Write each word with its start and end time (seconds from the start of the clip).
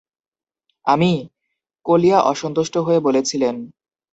"আমি?", 0.87 1.11
কলিয়া 1.85 2.19
অসন্তুষ্ট 2.23 2.75
হয়ে 2.77 2.99
বলেছিলেন। 2.99 3.55